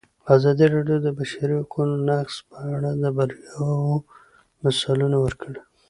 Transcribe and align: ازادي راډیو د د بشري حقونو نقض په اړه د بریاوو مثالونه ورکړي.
ازادي 0.35 0.65
راډیو 0.75 0.97
د 1.01 1.05
د 1.05 1.07
بشري 1.17 1.53
حقونو 1.61 1.95
نقض 2.09 2.35
په 2.49 2.57
اړه 2.75 2.91
د 3.03 3.05
بریاوو 3.17 3.95
مثالونه 4.63 5.17
ورکړي. 5.21 5.59